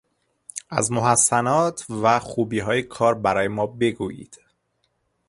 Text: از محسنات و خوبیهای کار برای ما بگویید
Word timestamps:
از 0.69 0.91
محسنات 0.91 1.85
و 1.89 2.19
خوبیهای 2.19 2.83
کار 2.83 3.15
برای 3.15 3.47
ما 3.47 3.65
بگویید 3.67 4.39